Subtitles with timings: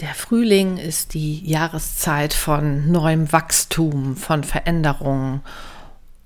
[0.00, 5.40] Der Frühling ist die Jahreszeit von neuem Wachstum, von Veränderungen.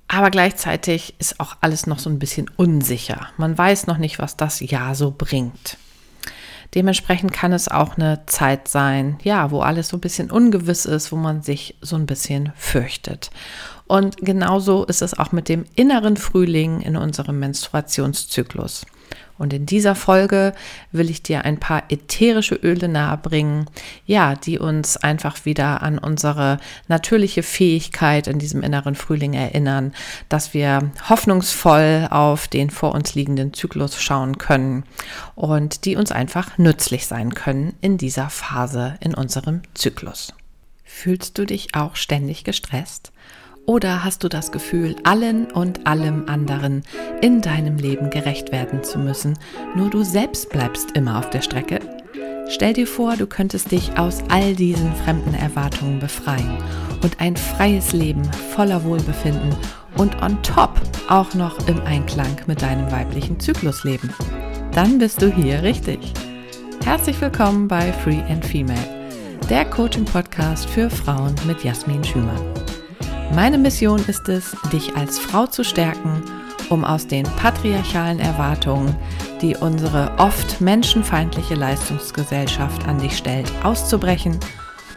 [0.09, 3.29] Aber gleichzeitig ist auch alles noch so ein bisschen unsicher.
[3.37, 5.77] Man weiß noch nicht, was das Jahr so bringt.
[6.75, 11.13] Dementsprechend kann es auch eine Zeit sein, ja, wo alles so ein bisschen ungewiss ist,
[11.13, 13.31] wo man sich so ein bisschen fürchtet.
[13.87, 18.85] Und genauso ist es auch mit dem inneren Frühling in unserem Menstruationszyklus.
[19.41, 20.53] Und in dieser Folge
[20.93, 23.71] will ich dir ein paar ätherische Öle nahebringen,
[24.05, 29.95] ja, die uns einfach wieder an unsere natürliche Fähigkeit in diesem inneren Frühling erinnern,
[30.29, 34.85] dass wir hoffnungsvoll auf den vor uns liegenden Zyklus schauen können
[35.37, 40.35] und die uns einfach nützlich sein können in dieser Phase in unserem Zyklus.
[40.85, 43.11] Fühlst du dich auch ständig gestresst?
[43.67, 46.83] Oder hast du das Gefühl, allen und allem anderen
[47.21, 49.39] in deinem Leben gerecht werden zu müssen,
[49.77, 51.81] nur du selbst bleibst immer auf der Strecke?
[52.49, 56.59] Stell dir vor, du könntest dich aus all diesen fremden Erwartungen befreien
[57.03, 59.55] und ein freies Leben voller Wohlbefinden
[59.97, 64.13] und on top auch noch im Einklang mit deinem weiblichen Zyklus leben.
[64.73, 66.13] Dann bist du hier richtig.
[66.85, 68.79] Herzlich willkommen bei Free and Female,
[69.49, 72.70] der Coaching-Podcast für Frauen mit Jasmin Schümann.
[73.35, 76.23] Meine Mission ist es, dich als Frau zu stärken,
[76.69, 78.95] um aus den patriarchalen Erwartungen,
[79.41, 84.39] die unsere oft menschenfeindliche Leistungsgesellschaft an dich stellt, auszubrechen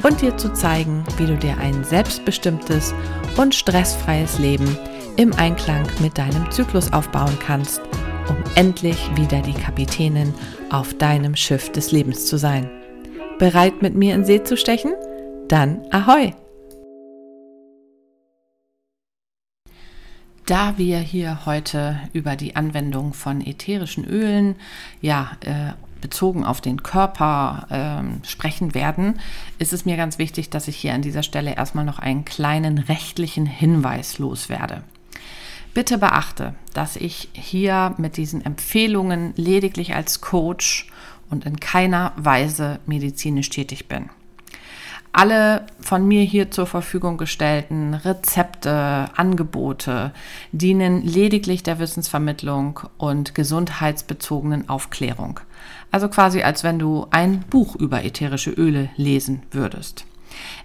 [0.02, 2.94] und dir zu zeigen, wie du dir ein selbstbestimmtes
[3.38, 4.78] und stressfreies Leben
[5.16, 7.82] im Einklang mit deinem Zyklus aufbauen kannst,
[8.28, 10.34] um endlich wieder die Kapitänin
[10.72, 12.70] auf deinem Schiff des Lebens zu sein.
[13.38, 14.94] Bereit mit mir in See zu stechen?
[15.48, 16.34] Dann ahoi!
[20.46, 24.56] Da wir hier heute über die Anwendung von ätherischen Ölen,
[25.02, 29.22] ja, äh, bezogen auf den Körper äh, sprechen werden,
[29.58, 32.78] ist es mir ganz wichtig, dass ich hier an dieser Stelle erstmal noch einen kleinen
[32.78, 34.84] rechtlichen Hinweis loswerde.
[35.74, 40.88] Bitte beachte, dass ich hier mit diesen Empfehlungen lediglich als Coach
[41.30, 44.10] und in keiner Weise medizinisch tätig bin.
[45.16, 50.12] Alle von mir hier zur Verfügung gestellten Rezepte, Angebote
[50.52, 55.40] dienen lediglich der Wissensvermittlung und gesundheitsbezogenen Aufklärung.
[55.92, 60.06] Also quasi als wenn du ein Buch über ätherische Öle lesen würdest.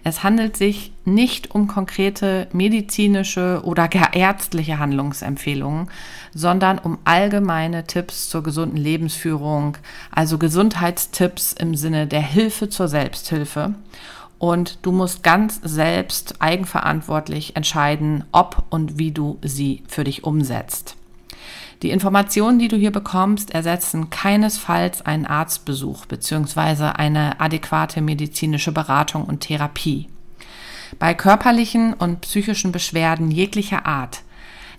[0.03, 5.91] Es handelt sich nicht um konkrete medizinische oder gar ärztliche Handlungsempfehlungen,
[6.33, 9.77] sondern um allgemeine Tipps zur gesunden Lebensführung,
[10.11, 13.75] also Gesundheitstipps im Sinne der Hilfe zur Selbsthilfe
[14.39, 20.97] und du musst ganz selbst eigenverantwortlich entscheiden, ob und wie du sie für dich umsetzt.
[21.83, 26.85] Die Informationen, die du hier bekommst, ersetzen keinesfalls einen Arztbesuch bzw.
[26.97, 30.09] eine adäquate medizinische Beratung und Therapie.
[30.99, 34.23] Bei körperlichen und psychischen Beschwerden jeglicher Art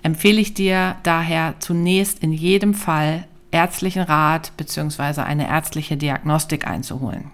[0.03, 5.21] empfehle ich dir daher zunächst in jedem Fall ärztlichen Rat bzw.
[5.21, 7.31] eine ärztliche Diagnostik einzuholen.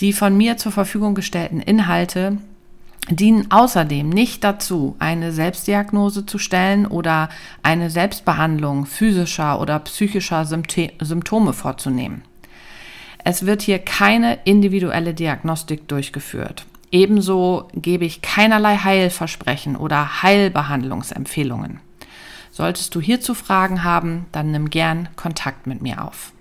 [0.00, 2.38] Die von mir zur Verfügung gestellten Inhalte
[3.10, 7.28] dienen außerdem nicht dazu, eine Selbstdiagnose zu stellen oder
[7.62, 12.22] eine Selbstbehandlung physischer oder psychischer Symptome vorzunehmen.
[13.24, 16.64] Es wird hier keine individuelle Diagnostik durchgeführt.
[16.90, 21.80] Ebenso gebe ich keinerlei Heilversprechen oder Heilbehandlungsempfehlungen.
[22.50, 26.32] Solltest du hierzu Fragen haben, dann nimm gern Kontakt mit mir auf.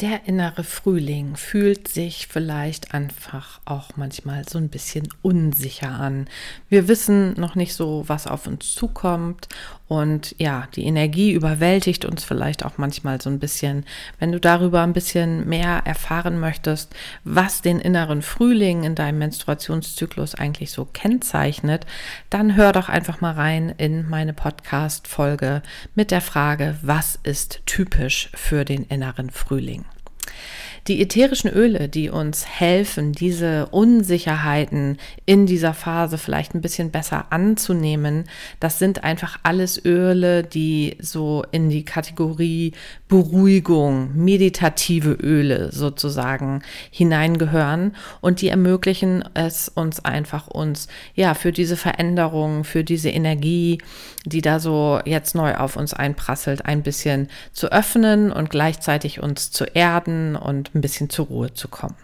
[0.00, 6.26] Der innere Frühling fühlt sich vielleicht einfach auch manchmal so ein bisschen unsicher an.
[6.68, 9.48] Wir wissen noch nicht so, was auf uns zukommt
[9.86, 13.84] und ja, die Energie überwältigt uns vielleicht auch manchmal so ein bisschen.
[14.18, 20.34] Wenn du darüber ein bisschen mehr erfahren möchtest, was den inneren Frühling in deinem Menstruationszyklus
[20.34, 21.86] eigentlich so kennzeichnet,
[22.30, 25.62] dann hör doch einfach mal rein in meine Podcast-Folge
[25.94, 29.84] mit der Frage, was ist typisch für den inneren Frühling?
[30.26, 30.73] え?
[30.86, 37.26] Die ätherischen Öle, die uns helfen, diese Unsicherheiten in dieser Phase vielleicht ein bisschen besser
[37.30, 38.24] anzunehmen,
[38.60, 42.72] das sind einfach alles Öle, die so in die Kategorie
[43.08, 51.78] Beruhigung, meditative Öle sozusagen hineingehören und die ermöglichen es uns einfach uns, ja, für diese
[51.78, 53.78] Veränderung, für diese Energie,
[54.26, 59.50] die da so jetzt neu auf uns einprasselt, ein bisschen zu öffnen und gleichzeitig uns
[59.50, 61.96] zu erden und ein bisschen zur Ruhe zu kommen.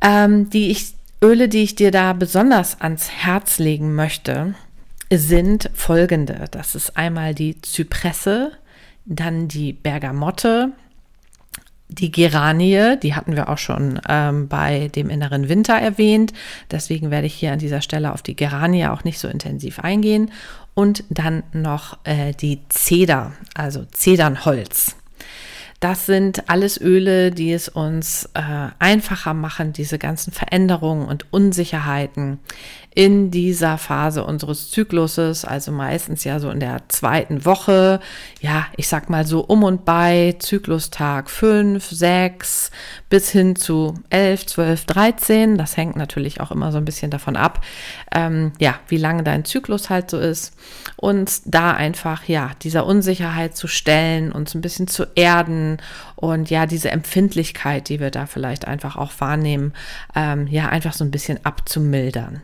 [0.00, 4.54] Ähm, die ich, Öle, die ich dir da besonders ans Herz legen möchte,
[5.12, 6.44] sind folgende.
[6.50, 8.52] Das ist einmal die Zypresse,
[9.06, 10.72] dann die Bergamotte
[11.90, 16.34] Die Geranie, die hatten wir auch schon ähm, bei dem inneren Winter erwähnt.
[16.70, 20.30] Deswegen werde ich hier an dieser Stelle auf die Geranie auch nicht so intensiv eingehen.
[20.74, 24.96] Und dann noch äh, die Zeder, also Zedernholz.
[25.80, 32.40] Das sind alles Öle, die es uns äh, einfacher machen, diese ganzen Veränderungen und Unsicherheiten
[32.98, 38.00] in dieser Phase unseres Zykluses, also meistens ja so in der zweiten Woche,
[38.40, 42.72] ja, ich sag mal so um und bei Zyklustag 5, 6
[43.08, 45.58] bis hin zu 11, 12, 13.
[45.58, 47.64] Das hängt natürlich auch immer so ein bisschen davon ab,
[48.12, 50.54] ähm, ja, wie lange dein Zyklus halt so ist.
[50.96, 55.67] Und da einfach, ja, dieser Unsicherheit zu stellen, uns ein bisschen zu erden
[56.16, 59.74] und ja, diese Empfindlichkeit, die wir da vielleicht einfach auch wahrnehmen,
[60.14, 62.42] ähm, ja, einfach so ein bisschen abzumildern.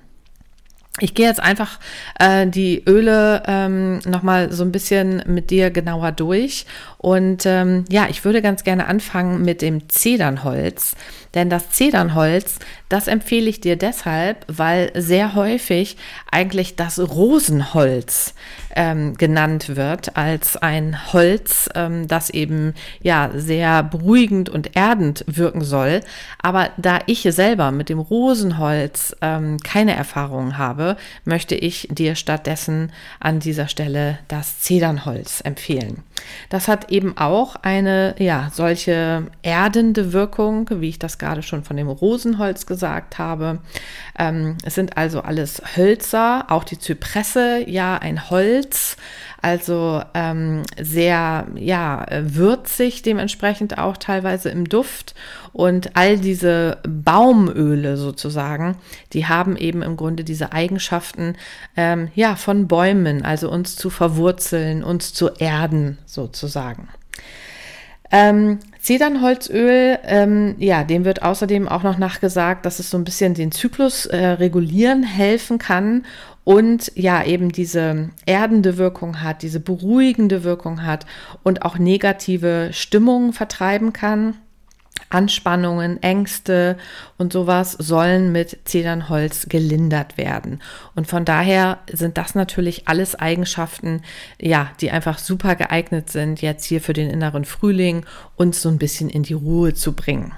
[1.00, 1.80] Ich gehe jetzt einfach
[2.20, 6.66] äh, die Öle ähm, nochmal so ein bisschen mit dir genauer durch.
[6.98, 10.94] Und ähm, ja, ich würde ganz gerne anfangen mit dem Zedernholz.
[11.34, 12.60] Denn das Zedernholz,
[12.94, 15.96] das empfehle ich dir deshalb, weil sehr häufig
[16.30, 18.34] eigentlich das Rosenholz
[18.76, 25.64] ähm, genannt wird als ein Holz, ähm, das eben ja sehr beruhigend und erdend wirken
[25.64, 26.02] soll.
[26.40, 32.92] Aber da ich selber mit dem Rosenholz ähm, keine Erfahrung habe, möchte ich dir stattdessen
[33.18, 36.04] an dieser Stelle das Zedernholz empfehlen.
[36.48, 41.76] Das hat eben auch eine ja solche erdende Wirkung, wie ich das gerade schon von
[41.76, 42.83] dem Rosenholz gesagt
[43.18, 43.60] habe.
[44.18, 48.96] Ähm, es sind also alles Hölzer, auch die Zypresse, ja ein Holz,
[49.42, 55.14] also ähm, sehr ja würzig dementsprechend auch teilweise im Duft
[55.52, 58.76] und all diese Baumöle sozusagen,
[59.12, 61.36] die haben eben im Grunde diese Eigenschaften
[61.76, 66.88] ähm, ja von Bäumen, also uns zu verwurzeln, uns zu erden sozusagen.
[68.10, 73.32] Ähm, Zedernholzöl, ähm, ja, dem wird außerdem auch noch nachgesagt, dass es so ein bisschen
[73.32, 76.04] den Zyklus äh, regulieren helfen kann
[76.44, 81.06] und ja, eben diese erdende Wirkung hat, diese beruhigende Wirkung hat
[81.42, 84.36] und auch negative Stimmungen vertreiben kann.
[85.14, 86.76] Anspannungen, Ängste
[87.16, 90.60] und sowas sollen mit Zedernholz gelindert werden.
[90.94, 94.02] Und von daher sind das natürlich alles Eigenschaften,
[94.40, 98.04] ja, die einfach super geeignet sind, jetzt hier für den inneren Frühling
[98.36, 100.32] uns so ein bisschen in die Ruhe zu bringen.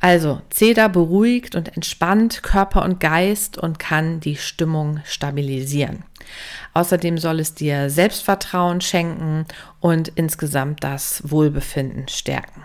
[0.00, 6.04] Also, Zeder beruhigt und entspannt Körper und Geist und kann die Stimmung stabilisieren.
[6.74, 9.46] Außerdem soll es dir Selbstvertrauen schenken
[9.80, 12.64] und insgesamt das Wohlbefinden stärken.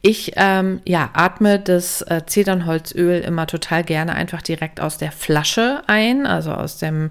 [0.00, 5.82] Ich ähm, ja, atme das äh, Zedernholzöl immer total gerne einfach direkt aus der Flasche
[5.86, 7.10] ein, also aus dem,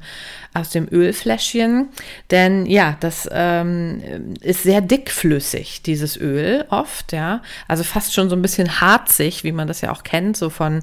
[0.54, 1.90] aus dem Ölfläschchen.
[2.32, 7.42] Denn ja, das ähm, ist sehr dickflüssig, dieses Öl oft, ja.
[7.68, 10.82] Also fast schon so ein bisschen harzig, wie man das ja auch kennt, so von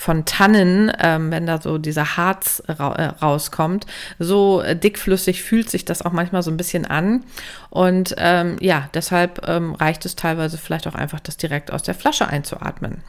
[0.00, 3.84] von Tannen, ähm, wenn da so dieser Harz ra äh, rauskommt.
[4.18, 7.24] So äh, dickflüssig fühlt sich das auch manchmal so ein bisschen an.
[7.68, 11.94] Und ähm, ja, deshalb ähm, reicht es teilweise vielleicht auch einfach, das direkt aus der
[11.94, 13.02] Flasche einzuatmen.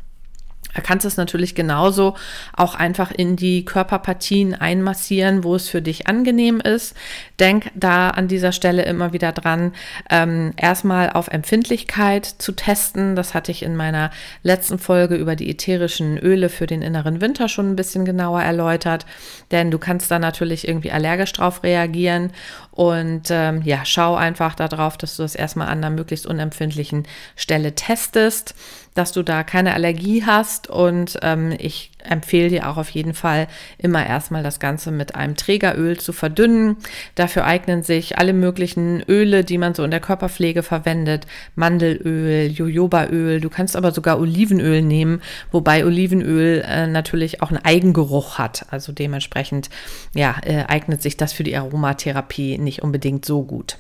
[0.73, 2.15] Er kannst es natürlich genauso
[2.53, 6.95] auch einfach in die Körperpartien einmassieren, wo es für dich angenehm ist.
[7.39, 9.73] Denk da an dieser Stelle immer wieder dran,
[10.09, 13.15] ähm, erstmal auf Empfindlichkeit zu testen.
[13.15, 14.12] Das hatte ich in meiner
[14.44, 19.06] letzten Folge über die ätherischen Öle für den inneren Winter schon ein bisschen genauer erläutert.
[19.51, 22.31] Denn du kannst da natürlich irgendwie allergisch drauf reagieren.
[22.71, 27.75] Und ähm, ja, schau einfach darauf, dass du das erstmal an einer möglichst unempfindlichen Stelle
[27.75, 28.56] testest
[28.94, 30.69] dass du da keine Allergie hast.
[30.69, 35.36] Und ähm, ich empfehle dir auch auf jeden Fall immer erstmal das Ganze mit einem
[35.36, 36.78] Trägeröl zu verdünnen.
[37.16, 41.28] Dafür eignen sich alle möglichen Öle, die man so in der Körperpflege verwendet.
[41.56, 43.40] Mandelöl, Jojobaöl.
[43.40, 45.21] Du kannst aber sogar Olivenöl nehmen,
[45.52, 48.66] wobei Olivenöl äh, natürlich auch einen Eigengeruch hat.
[48.71, 49.69] Also dementsprechend
[50.14, 53.78] ja, äh, eignet sich das für die Aromatherapie nicht unbedingt so gut.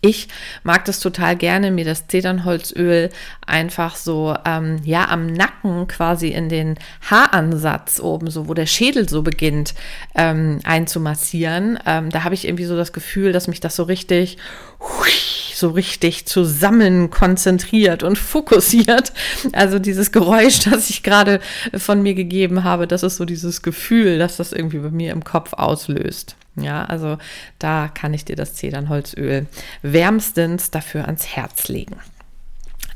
[0.00, 0.28] Ich
[0.62, 3.10] mag das total gerne, mir das Zedernholzöl
[3.46, 6.78] einfach so, ähm, ja, am Nacken quasi in den
[7.08, 9.74] Haaransatz oben, so wo der Schädel so beginnt,
[10.14, 11.78] ähm, einzumassieren.
[11.86, 14.38] Ähm, da habe ich irgendwie so das Gefühl, dass mich das so richtig,
[14.80, 15.10] hui,
[15.54, 19.12] so richtig zusammen konzentriert und fokussiert.
[19.52, 21.40] Also dieses Geräusch, das ich gerade
[21.74, 25.24] von mir gegeben habe, das ist so dieses Gefühl, dass das irgendwie bei mir im
[25.24, 26.36] Kopf auslöst.
[26.56, 27.18] Ja, also
[27.58, 29.46] da kann ich dir das Zedernholzöl
[29.82, 31.96] wärmstens dafür ans Herz legen.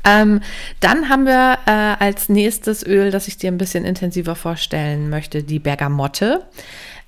[0.03, 0.41] Ähm,
[0.79, 5.43] dann haben wir äh, als nächstes Öl, das ich dir ein bisschen intensiver vorstellen möchte,
[5.43, 6.43] die Bergamotte.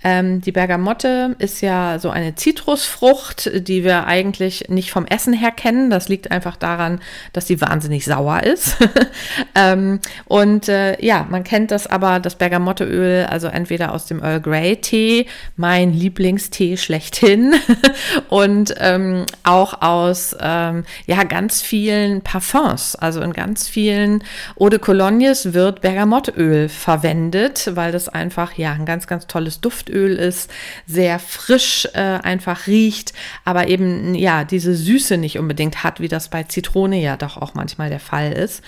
[0.03, 5.51] Ähm, die Bergamotte ist ja so eine Zitrusfrucht, die wir eigentlich nicht vom Essen her
[5.51, 5.89] kennen.
[5.89, 7.00] Das liegt einfach daran,
[7.31, 8.77] dass sie wahnsinnig sauer ist.
[9.55, 14.41] ähm, und äh, ja, man kennt das aber, das Bergamotteöl, also entweder aus dem Earl
[14.41, 17.53] Grey Tee, mein Lieblingstee schlechthin,
[18.29, 24.24] und ähm, auch aus ähm, ja ganz vielen Parfums, also in ganz vielen
[24.60, 29.92] Eau de Colognes wird Bergamotteöl verwendet, weil das einfach ja ein ganz ganz tolles Duftöl
[29.93, 30.50] ist,
[30.85, 33.13] sehr frisch äh, einfach riecht,
[33.45, 37.53] aber eben ja diese Süße nicht unbedingt hat, wie das bei Zitrone ja doch auch
[37.53, 38.63] manchmal der Fall ist,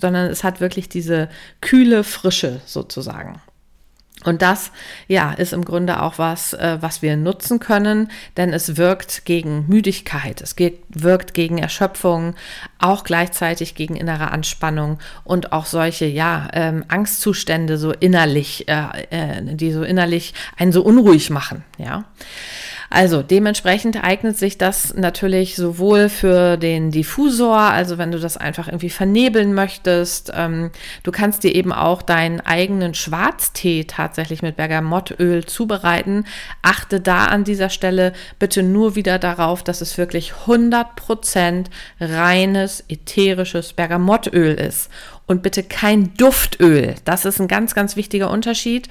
[0.00, 1.28] sondern es hat wirklich diese
[1.60, 3.40] kühle Frische sozusagen.
[4.24, 4.72] Und das,
[5.06, 9.66] ja, ist im Grunde auch was, äh, was wir nutzen können, denn es wirkt gegen
[9.68, 10.56] Müdigkeit, es
[10.88, 12.34] wirkt gegen Erschöpfung,
[12.78, 19.54] auch gleichzeitig gegen innere Anspannung und auch solche, ja, ähm, Angstzustände so innerlich, äh, äh,
[19.54, 22.04] die so innerlich einen so unruhig machen, ja.
[22.90, 28.68] Also dementsprechend eignet sich das natürlich sowohl für den Diffusor, also wenn du das einfach
[28.68, 30.32] irgendwie vernebeln möchtest.
[30.34, 30.70] Ähm,
[31.02, 36.24] du kannst dir eben auch deinen eigenen Schwarztee tatsächlich mit Bergamottöl zubereiten.
[36.62, 41.66] Achte da an dieser Stelle bitte nur wieder darauf, dass es wirklich 100%
[42.00, 44.90] reines ätherisches Bergamottöl ist
[45.26, 46.94] und bitte kein Duftöl.
[47.04, 48.88] Das ist ein ganz, ganz wichtiger Unterschied.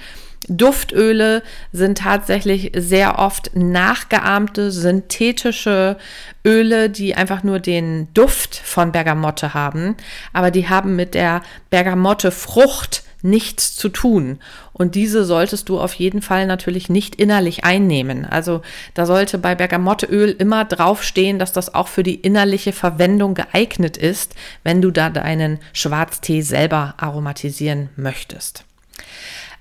[0.48, 5.96] Duftöle sind tatsächlich sehr oft nachgeahmte synthetische
[6.44, 9.96] Öle, die einfach nur den Duft von Bergamotte haben,
[10.32, 14.38] aber die haben mit der Bergamotte-Frucht nichts zu tun.
[14.74, 18.26] Und diese solltest du auf jeden Fall natürlich nicht innerlich einnehmen.
[18.26, 18.60] Also
[18.92, 24.34] da sollte bei Bergamotteöl immer draufstehen, dass das auch für die innerliche Verwendung geeignet ist,
[24.62, 28.64] wenn du da deinen Schwarztee selber aromatisieren möchtest.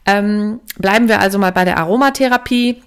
[0.05, 2.81] Ähm, bleiben wir also mal bei der Aromatherapie.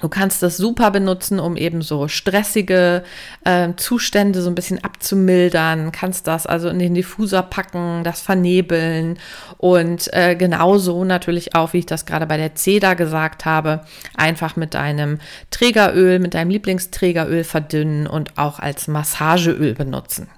[0.00, 3.02] Du kannst das super benutzen, um eben so stressige
[3.44, 5.90] äh, Zustände so ein bisschen abzumildern.
[5.90, 9.18] Kannst das also in den Diffuser packen, das vernebeln
[9.56, 13.84] und äh, genauso natürlich auch, wie ich das gerade bei der Ceda gesagt habe,
[14.16, 15.18] einfach mit deinem
[15.50, 20.28] Trägeröl, mit deinem Lieblingsträgeröl verdünnen und auch als Massageöl benutzen.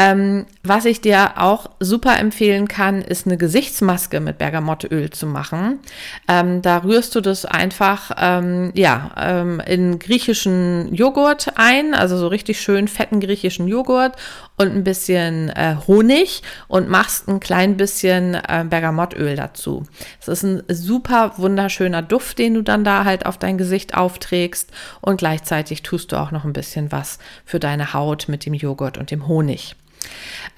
[0.00, 5.80] Ähm, was ich dir auch super empfehlen kann, ist eine Gesichtsmaske mit Bergamotteöl zu machen.
[6.28, 12.28] Ähm, da rührst du das einfach ähm, ja, ähm, in griechischen Joghurt ein, also so
[12.28, 14.14] richtig schön fetten griechischen Joghurt
[14.56, 19.82] und ein bisschen äh, Honig und machst ein klein bisschen äh, Bergamottöl dazu.
[20.20, 24.70] Es ist ein super wunderschöner Duft, den du dann da halt auf dein Gesicht aufträgst
[25.00, 28.96] und gleichzeitig tust du auch noch ein bisschen was für deine Haut mit dem Joghurt
[28.96, 29.74] und dem Honig.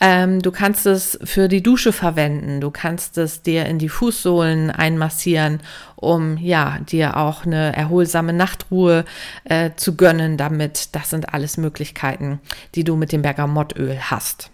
[0.01, 2.61] Ähm, du kannst es für die Dusche verwenden.
[2.61, 5.61] Du kannst es dir in die Fußsohlen einmassieren,
[5.97, 9.05] um ja dir auch eine erholsame Nachtruhe
[9.45, 10.39] äh, zu gönnen.
[10.39, 12.41] Damit, das sind alles Möglichkeiten,
[12.75, 14.51] die du mit dem Bergamottöl hast.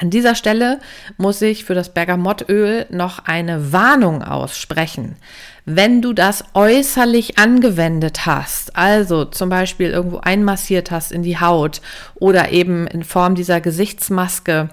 [0.00, 0.78] An dieser Stelle
[1.16, 5.16] muss ich für das Bergamottöl noch eine Warnung aussprechen.
[5.64, 11.80] Wenn du das äußerlich angewendet hast, also zum Beispiel irgendwo einmassiert hast in die Haut
[12.14, 14.68] oder eben in Form dieser Gesichtsmaske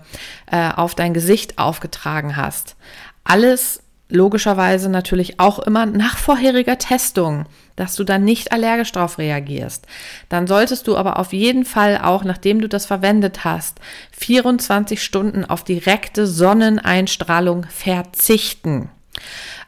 [0.51, 2.75] äh, auf dein Gesicht aufgetragen hast,
[3.23, 7.45] alles logischerweise natürlich auch immer nach vorheriger Testung,
[7.75, 9.87] dass du dann nicht allergisch darauf reagierst.
[10.29, 13.79] Dann solltest du aber auf jeden Fall auch, nachdem du das verwendet hast,
[14.11, 18.89] 24 Stunden auf direkte Sonneneinstrahlung verzichten.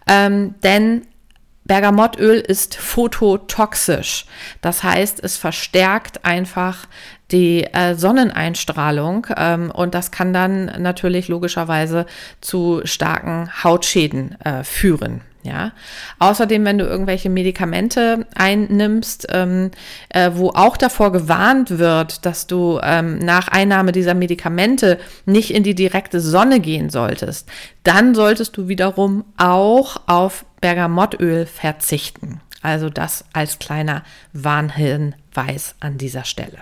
[0.08, 1.08] Ähm, denn
[1.66, 4.26] Bergamottöl ist phototoxisch.
[4.62, 6.88] Das heißt, es verstärkt einfach
[7.32, 12.06] die äh, Sonneneinstrahlung ähm, und das kann dann natürlich logischerweise
[12.42, 15.22] zu starken Hautschäden äh, führen.
[15.48, 15.72] Ja.
[16.20, 19.72] Außerdem, wenn du irgendwelche Medikamente einnimmst, ähm,
[20.10, 25.64] äh, wo auch davor gewarnt wird, dass du ähm, nach Einnahme dieser Medikamente nicht in
[25.64, 27.48] die direkte Sonne gehen solltest,
[27.84, 32.42] dann solltest du wiederum auch auf Bergamottöl verzichten.
[32.62, 34.04] Also das als kleiner
[34.34, 36.58] Warnhinweis an dieser Stelle.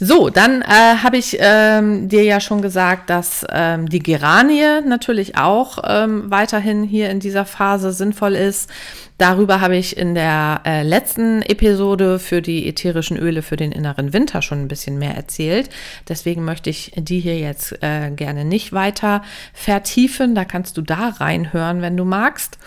[0.00, 0.66] So, dann äh,
[1.02, 6.84] habe ich ähm, dir ja schon gesagt, dass ähm, die Geranie natürlich auch ähm, weiterhin
[6.84, 8.70] hier in dieser Phase sinnvoll ist.
[9.18, 14.12] Darüber habe ich in der äh, letzten Episode für die ätherischen Öle für den inneren
[14.12, 15.68] Winter schon ein bisschen mehr erzählt.
[16.08, 20.36] Deswegen möchte ich die hier jetzt äh, gerne nicht weiter vertiefen.
[20.36, 22.58] Da kannst du da reinhören, wenn du magst.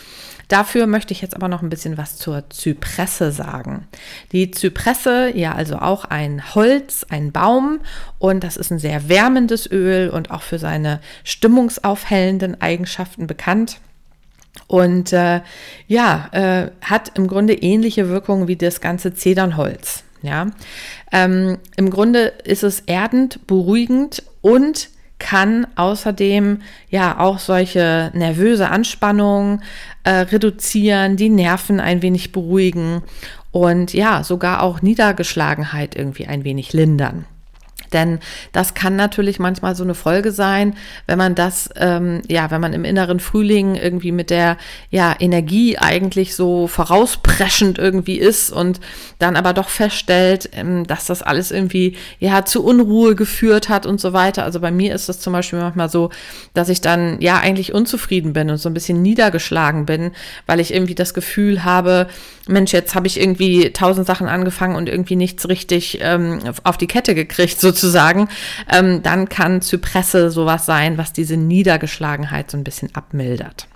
[0.51, 3.87] Dafür möchte ich jetzt aber noch ein bisschen was zur Zypresse sagen.
[4.33, 7.79] Die Zypresse, ja, also auch ein Holz, ein Baum
[8.19, 13.79] und das ist ein sehr wärmendes Öl und auch für seine stimmungsaufhellenden Eigenschaften bekannt.
[14.67, 15.39] Und äh,
[15.87, 20.03] ja, äh, hat im Grunde ähnliche Wirkungen wie das ganze Zedernholz.
[20.21, 20.47] Ja,
[21.13, 24.89] ähm, im Grunde ist es erdend, beruhigend und
[25.21, 29.61] kann außerdem ja auch solche nervöse Anspannung
[30.03, 33.03] äh, reduzieren, die Nerven ein wenig beruhigen
[33.51, 37.25] und ja, sogar auch Niedergeschlagenheit irgendwie ein wenig lindern.
[37.93, 38.19] Denn
[38.51, 40.75] das kann natürlich manchmal so eine Folge sein,
[41.07, 44.57] wenn man das, ähm, ja, wenn man im inneren Frühling irgendwie mit der
[44.89, 48.79] ja, Energie eigentlich so vorauspreschend irgendwie ist und
[49.19, 53.99] dann aber doch feststellt, ähm, dass das alles irgendwie ja zu Unruhe geführt hat und
[53.99, 54.43] so weiter.
[54.43, 56.09] Also bei mir ist das zum Beispiel manchmal so,
[56.53, 60.11] dass ich dann ja eigentlich unzufrieden bin und so ein bisschen niedergeschlagen bin,
[60.45, 62.07] weil ich irgendwie das Gefühl habe,
[62.47, 66.87] Mensch, jetzt habe ich irgendwie tausend Sachen angefangen und irgendwie nichts richtig ähm, auf die
[66.87, 67.80] Kette gekriegt, sozusagen,
[68.71, 73.67] ähm, dann kann Zypresse sowas sein, was diese Niedergeschlagenheit so ein bisschen abmildert.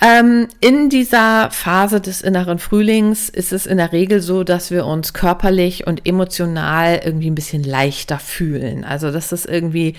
[0.00, 4.86] Ähm, in dieser Phase des inneren Frühlings ist es in der Regel so, dass wir
[4.86, 8.84] uns körperlich und emotional irgendwie ein bisschen leichter fühlen.
[8.84, 9.94] Also, dass es irgendwie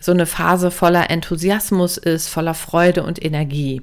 [0.00, 3.82] so eine Phase voller Enthusiasmus ist, voller Freude und Energie.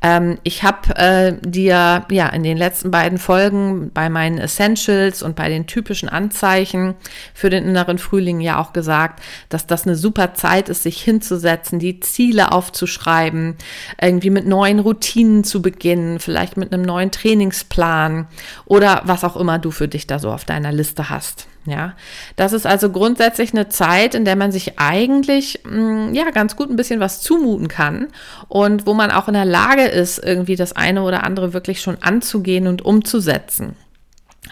[0.00, 5.34] Ähm, ich habe äh, dir ja in den letzten beiden Folgen bei meinen Essentials und
[5.34, 6.94] bei den typischen Anzeichen
[7.34, 11.80] für den inneren Frühling ja auch gesagt, dass das eine super Zeit ist, sich hinzusetzen,
[11.80, 13.56] die Ziele aufzuschreiben,
[14.00, 18.28] irgendwie mit neuen Routinen zu beginnen, vielleicht mit einem neuen Trainingsplan
[18.66, 21.48] oder was auch immer du für dich da so auf deiner Liste hast.
[21.66, 21.94] Ja,
[22.36, 26.56] das ist also grundsätzlich eine Zeit, in der man sich eigentlich mh, mm, ja ganz
[26.56, 28.08] gut ein bisschen was zumuten kann
[28.48, 31.98] und wo man auch in der Lage ist, irgendwie das eine oder andere wirklich schon
[32.00, 33.76] anzugehen und umzusetzen.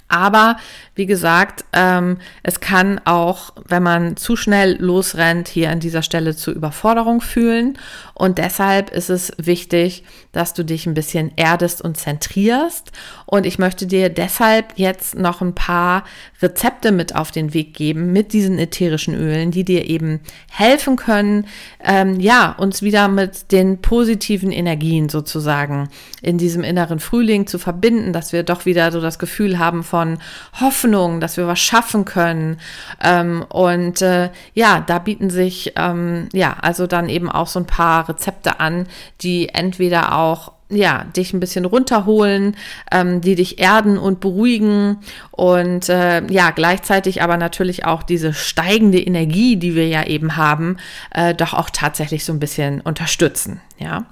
[0.08, 0.56] Aber
[0.94, 6.36] wie gesagt, ähm, es kann auch, wenn man zu schnell losrennt, hier an dieser Stelle
[6.36, 7.76] zu Überforderung fühlen.
[8.14, 12.92] Und deshalb ist es wichtig, dass du dich ein bisschen erdest und zentrierst.
[13.26, 16.04] Und ich möchte dir deshalb jetzt noch ein paar
[16.40, 20.20] Rezepte mit auf den Weg geben mit diesen ätherischen Ölen, die dir eben
[20.50, 21.46] helfen können,
[21.82, 25.88] ähm, ja, uns wieder mit den positiven Energien sozusagen
[26.22, 29.95] in diesem inneren Frühling zu verbinden, dass wir doch wieder so das Gefühl haben von
[30.60, 32.58] Hoffnung, dass wir was schaffen können.
[33.02, 37.66] Ähm, und äh, ja, da bieten sich ähm, ja also dann eben auch so ein
[37.66, 38.86] paar Rezepte an,
[39.20, 42.56] die entweder auch ja, dich ein bisschen runterholen,
[42.90, 44.98] ähm, die dich erden und beruhigen
[45.30, 50.78] und äh, ja, gleichzeitig aber natürlich auch diese steigende Energie, die wir ja eben haben,
[51.12, 54.06] äh, doch auch tatsächlich so ein bisschen unterstützen, ja.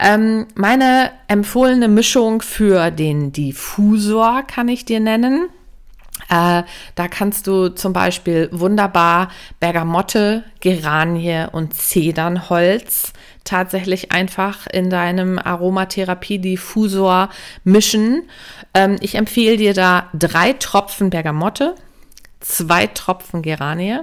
[0.00, 5.48] Ähm, meine empfohlene Mischung für den Diffusor kann ich dir nennen.
[6.30, 6.62] Äh,
[6.94, 9.28] da kannst du zum Beispiel wunderbar
[9.60, 13.12] Bergamotte, Geranie und Zedernholz
[13.44, 17.28] tatsächlich einfach in deinem Aromatherapie-Diffusor
[17.62, 18.22] mischen.
[18.72, 21.74] Ähm, ich empfehle dir da drei Tropfen Bergamotte,
[22.40, 24.00] zwei Tropfen Geranie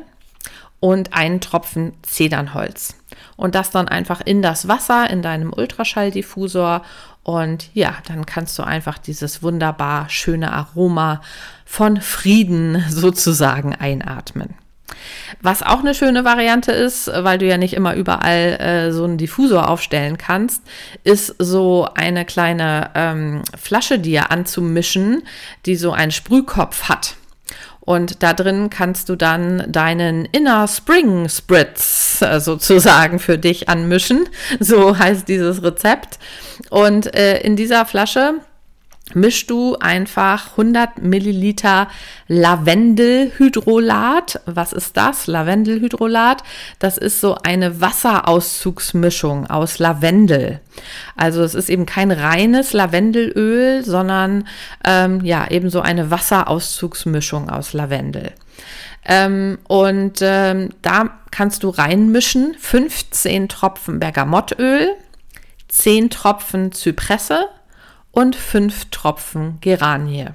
[0.79, 2.95] und einen Tropfen Zedernholz.
[3.35, 6.83] Und das dann einfach in das Wasser, in deinem Ultraschalldiffusor.
[7.23, 11.21] Und ja, dann kannst du einfach dieses wunderbar schöne Aroma
[11.65, 14.55] von Frieden sozusagen einatmen.
[15.41, 19.17] Was auch eine schöne Variante ist, weil du ja nicht immer überall äh, so einen
[19.17, 20.61] Diffusor aufstellen kannst,
[21.03, 25.23] ist so eine kleine ähm, Flasche dir anzumischen,
[25.65, 27.15] die so einen Sprühkopf hat.
[27.81, 34.29] Und da drin kannst du dann deinen Inner Spring Spritz äh, sozusagen für dich anmischen.
[34.59, 36.19] So heißt dieses Rezept.
[36.69, 38.35] Und äh, in dieser Flasche
[39.15, 41.87] mischst du einfach 100 Milliliter
[42.27, 44.41] Lavendelhydrolat.
[44.45, 45.27] Was ist das?
[45.27, 46.43] Lavendelhydrolat.
[46.79, 50.59] Das ist so eine Wasserauszugsmischung aus Lavendel.
[51.15, 54.47] Also es ist eben kein reines Lavendelöl, sondern
[54.85, 58.33] ähm, ja eben so eine Wasserauszugsmischung aus Lavendel.
[59.05, 64.89] Ähm, und ähm, da kannst du reinmischen 15 Tropfen Bergamottöl,
[65.69, 67.47] 10 Tropfen Zypresse,
[68.11, 70.27] und fünf Tropfen Geranie.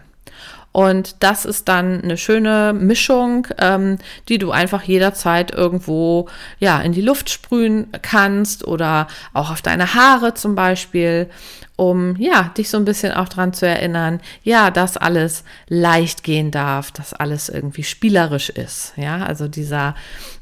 [0.77, 3.97] Und das ist dann eine schöne Mischung, ähm,
[4.29, 9.95] die du einfach jederzeit irgendwo ja in die Luft sprühen kannst oder auch auf deine
[9.95, 11.31] Haare zum Beispiel,
[11.77, 16.51] um ja dich so ein bisschen auch daran zu erinnern, ja, dass alles leicht gehen
[16.51, 18.93] darf, dass alles irgendwie spielerisch ist.
[18.97, 19.95] Ja, also dieser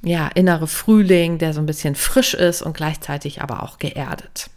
[0.02, 4.50] ja innere Frühling, der so ein bisschen frisch ist und gleichzeitig aber auch geerdet.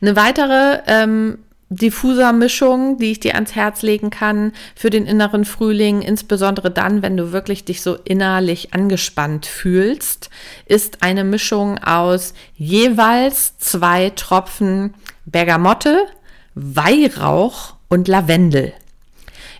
[0.00, 1.38] Eine weitere ähm,
[1.72, 7.16] Diffuser-Mischung, die ich dir ans Herz legen kann für den inneren Frühling, insbesondere dann, wenn
[7.16, 10.30] du wirklich dich so innerlich angespannt fühlst,
[10.66, 14.94] ist eine Mischung aus jeweils zwei Tropfen
[15.24, 16.06] Bergamotte,
[16.54, 18.72] Weihrauch und Lavendel.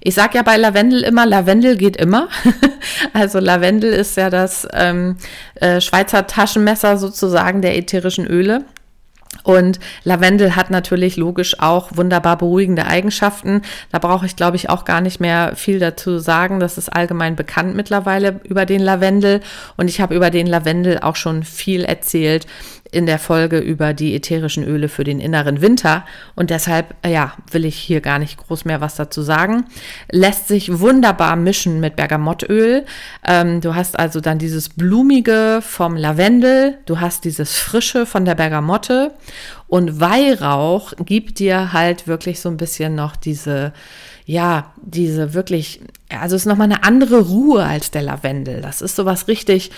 [0.05, 2.29] Ich sage ja bei Lavendel immer, Lavendel geht immer.
[3.13, 5.17] also Lavendel ist ja das ähm,
[5.55, 8.65] äh, Schweizer Taschenmesser sozusagen der ätherischen Öle.
[9.43, 13.63] Und Lavendel hat natürlich logisch auch wunderbar beruhigende Eigenschaften.
[13.91, 16.61] Da brauche ich, glaube ich, auch gar nicht mehr viel dazu sagen.
[16.61, 19.41] Das ist allgemein bekannt mittlerweile über den Lavendel.
[19.77, 22.47] Und ich habe über den Lavendel auch schon viel erzählt
[22.93, 26.05] in der Folge über die ätherischen Öle für den inneren Winter.
[26.35, 29.65] Und deshalb, ja, will ich hier gar nicht groß mehr was dazu sagen.
[30.11, 32.85] Lässt sich wunderbar mischen mit Bergamottöl.
[33.27, 36.79] Ähm, du hast also dann dieses Blumige vom Lavendel.
[36.85, 39.15] Du hast dieses Frische von der Bergamotte.
[39.69, 43.73] Und Weihrauch gibt dir halt wirklich so ein bisschen noch diese,
[44.27, 48.61] ja, diese wirklich, also ist nochmal eine andere Ruhe als der Lavendel.
[48.61, 49.71] Das ist sowas richtig,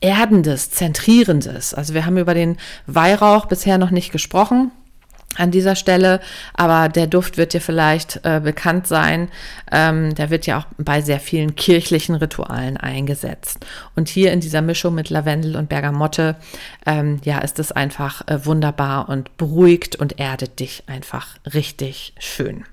[0.00, 1.74] Erdendes, Zentrierendes.
[1.74, 2.56] Also wir haben über den
[2.86, 4.70] Weihrauch bisher noch nicht gesprochen
[5.38, 6.20] an dieser Stelle,
[6.54, 9.28] aber der Duft wird dir vielleicht äh, bekannt sein.
[9.70, 13.64] Ähm, der wird ja auch bei sehr vielen kirchlichen Ritualen eingesetzt.
[13.94, 16.36] Und hier in dieser Mischung mit Lavendel und Bergamotte,
[16.86, 22.64] ähm, ja, ist es einfach äh, wunderbar und beruhigt und erdet dich einfach richtig schön.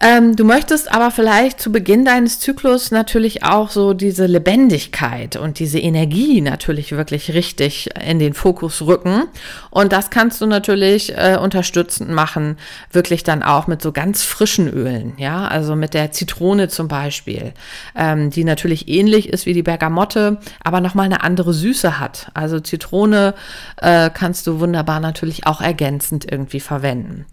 [0.00, 5.58] Ähm, du möchtest aber vielleicht zu Beginn deines Zyklus natürlich auch so diese Lebendigkeit und
[5.58, 9.24] diese Energie natürlich wirklich richtig in den Fokus rücken.
[9.70, 12.58] Und das kannst du natürlich äh, unterstützend machen,
[12.92, 17.52] wirklich dann auch mit so ganz frischen Ölen, ja, also mit der Zitrone zum Beispiel,
[17.96, 22.30] ähm, die natürlich ähnlich ist wie die Bergamotte, aber nochmal eine andere Süße hat.
[22.34, 23.34] Also Zitrone
[23.78, 27.26] äh, kannst du wunderbar natürlich auch ergänzend irgendwie verwenden.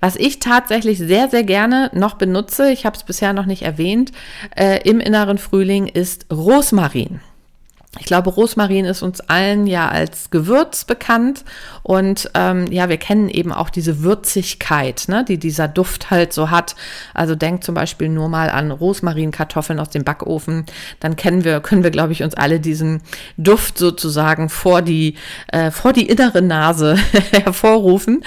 [0.00, 4.12] Was ich tatsächlich sehr, sehr gerne noch benutze, ich habe es bisher noch nicht erwähnt,
[4.56, 7.20] äh, im inneren Frühling ist Rosmarin.
[7.98, 11.44] Ich glaube, Rosmarin ist uns allen ja als Gewürz bekannt
[11.82, 16.50] und ähm, ja, wir kennen eben auch diese Würzigkeit, ne, die dieser Duft halt so
[16.50, 16.76] hat.
[17.14, 20.66] Also denkt zum Beispiel nur mal an Rosmarinkartoffeln aus dem Backofen,
[21.00, 23.00] dann kennen wir, können wir, glaube ich, uns alle diesen
[23.38, 25.14] Duft sozusagen vor die
[25.50, 26.96] äh, vor die innere Nase
[27.32, 28.22] hervorrufen.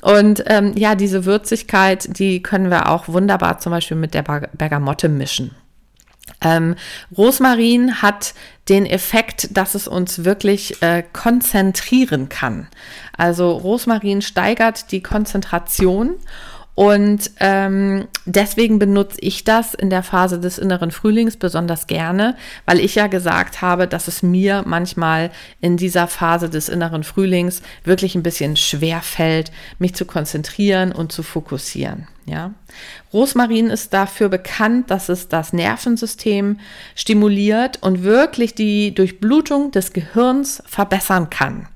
[0.00, 5.10] Und ähm, ja, diese Würzigkeit, die können wir auch wunderbar zum Beispiel mit der Bergamotte
[5.10, 5.50] mischen.
[6.44, 6.76] Ähm,
[7.16, 8.34] Rosmarin hat
[8.68, 12.68] den Effekt, dass es uns wirklich äh, konzentrieren kann.
[13.16, 16.14] Also Rosmarin steigert die Konzentration
[16.74, 22.80] und ähm, deswegen benutze ich das in der Phase des inneren Frühlings besonders gerne, weil
[22.80, 25.30] ich ja gesagt habe, dass es mir manchmal
[25.60, 31.12] in dieser Phase des inneren Frühlings wirklich ein bisschen schwer fällt, mich zu konzentrieren und
[31.12, 32.08] zu fokussieren.
[32.24, 32.52] Ja,
[33.12, 36.58] Rosmarin ist dafür bekannt, dass es das Nervensystem
[36.94, 41.66] stimuliert und wirklich die Durchblutung des Gehirns verbessern kann.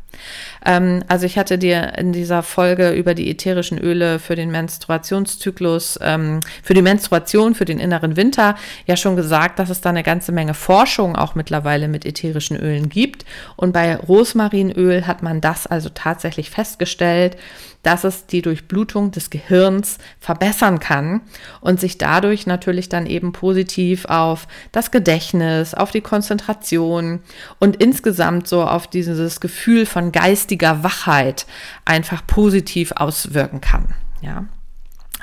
[0.67, 5.99] Ähm, also ich hatte dir in dieser Folge über die ätherischen Öle für den Menstruationszyklus,
[6.03, 10.03] ähm, für die Menstruation, für den inneren Winter ja schon gesagt, dass es da eine
[10.03, 13.25] ganze Menge Forschung auch mittlerweile mit ätherischen Ölen gibt.
[13.55, 17.37] Und bei Rosmarinöl hat man das also tatsächlich festgestellt,
[17.87, 21.21] dass es die Durchblutung des Gehirns verbessern kann
[21.61, 27.21] und sich dadurch natürlich dann eben positiv auf das Gedächtnis, auf die Konzentration
[27.61, 31.47] und insgesamt so auf dieses Gefühl von geistiger Wachheit
[31.85, 33.95] einfach positiv auswirken kann.
[34.21, 34.47] Ja.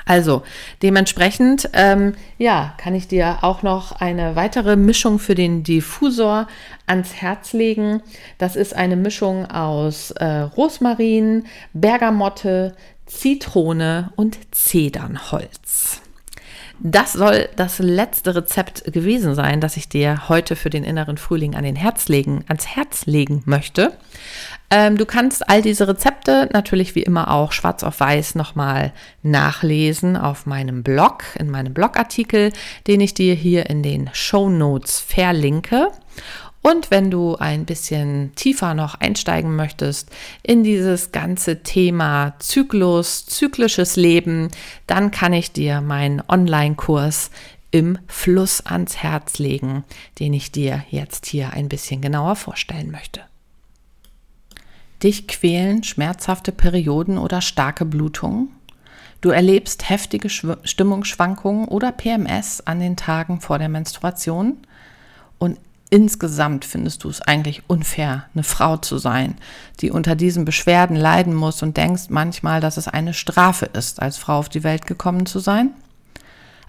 [0.04, 0.42] Also
[0.82, 6.46] dementsprechend, ähm, ja, kann ich dir auch noch eine weitere Mischung für den Diffusor
[6.86, 8.02] ans Herz legen.
[8.38, 16.03] Das ist eine Mischung aus äh, Rosmarin, Bergamotte, Zitrone und Zedernholz.
[16.86, 21.54] Das soll das letzte Rezept gewesen sein, das ich dir heute für den inneren Frühling
[21.54, 23.96] an den Herz legen, ans Herz legen möchte.
[24.68, 28.92] Ähm, du kannst all diese Rezepte natürlich wie immer auch schwarz auf weiß nochmal
[29.22, 32.52] nachlesen auf meinem Blog, in meinem Blogartikel,
[32.86, 35.88] den ich dir hier in den Show Notes verlinke.
[36.66, 40.08] Und wenn du ein bisschen tiefer noch einsteigen möchtest
[40.42, 44.48] in dieses ganze Thema Zyklus, zyklisches Leben,
[44.86, 47.30] dann kann ich dir meinen Online-Kurs
[47.70, 49.84] im Fluss ans Herz legen,
[50.18, 53.20] den ich dir jetzt hier ein bisschen genauer vorstellen möchte.
[55.02, 58.48] Dich quälen schmerzhafte Perioden oder starke Blutungen?
[59.20, 64.56] Du erlebst heftige Stimmungsschwankungen oder PMS an den Tagen vor der Menstruation?
[65.36, 65.58] Und
[65.90, 69.36] insgesamt findest du es eigentlich unfair, eine Frau zu sein,
[69.80, 74.16] die unter diesen Beschwerden leiden muss und denkst manchmal, dass es eine Strafe ist, als
[74.16, 75.70] Frau auf die Welt gekommen zu sein?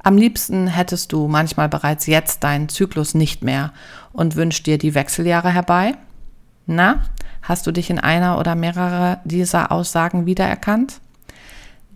[0.03, 3.73] Am liebsten hättest du manchmal bereits jetzt deinen Zyklus nicht mehr
[4.13, 5.95] und wünschst dir die Wechseljahre herbei?
[6.67, 7.05] Na,
[7.41, 10.99] hast du dich in einer oder mehrere dieser Aussagen wiedererkannt?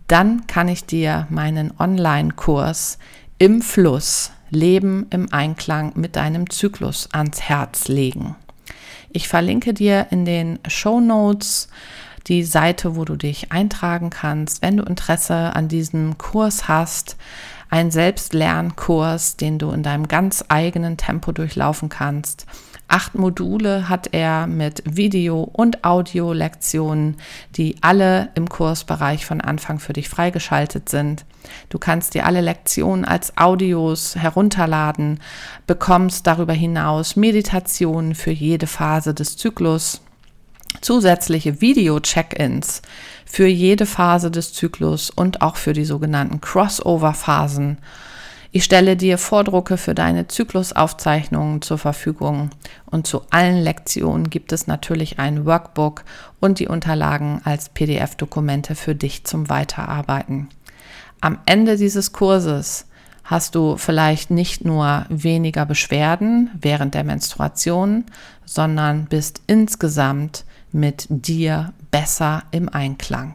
[0.08, 2.98] Dann kann ich dir meinen Online-Kurs
[3.38, 8.36] im Fluss Leben im Einklang mit deinem Zyklus ans Herz legen.
[9.12, 11.68] Ich verlinke dir in den Show Notes
[12.26, 17.16] die Seite, wo du dich eintragen kannst, wenn du Interesse an diesem Kurs hast.
[17.70, 22.46] Ein Selbstlernkurs, den du in deinem ganz eigenen Tempo durchlaufen kannst
[22.90, 27.18] Acht Module hat er mit Video- und Audio-Lektionen,
[27.54, 31.24] die alle im Kursbereich von Anfang für dich freigeschaltet sind.
[31.68, 35.20] Du kannst dir alle Lektionen als Audios herunterladen,
[35.68, 40.02] bekommst darüber hinaus Meditationen für jede Phase des Zyklus,
[40.80, 42.82] zusätzliche Video-Check-ins
[43.26, 47.78] für jede Phase des Zyklus und auch für die sogenannten Crossover-Phasen
[48.52, 52.50] ich stelle dir Vordrucke für deine Zyklusaufzeichnungen zur Verfügung
[52.86, 56.02] und zu allen Lektionen gibt es natürlich ein Workbook
[56.40, 60.48] und die Unterlagen als PDF-Dokumente für dich zum Weiterarbeiten.
[61.20, 62.86] Am Ende dieses Kurses
[63.22, 68.04] hast du vielleicht nicht nur weniger Beschwerden während der Menstruation,
[68.44, 73.34] sondern bist insgesamt mit dir besser im Einklang.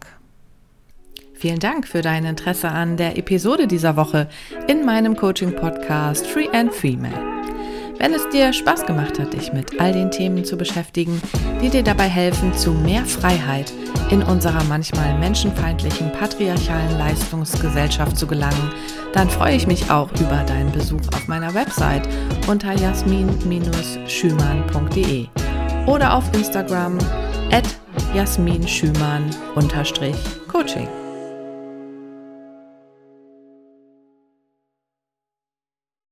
[1.34, 4.30] Vielen Dank für dein Interesse an der Episode dieser Woche
[4.67, 7.36] in meinem Coaching-Podcast Free and Female.
[7.98, 11.21] Wenn es dir Spaß gemacht hat, dich mit all den Themen zu beschäftigen,
[11.62, 13.71] die dir dabei helfen, zu mehr Freiheit
[14.12, 18.74] in unserer manchmal menschenfeindlichen patriarchalen Leistungsgesellschaft zu gelangen,
[19.13, 22.10] dann freue ich mich auch über deinen Besuch auf meiner Website
[22.48, 25.28] unter jasmin-schümann.de
[25.86, 26.98] oder auf Instagram
[27.52, 27.65] at
[28.13, 31.05] jasminschümann-coaching.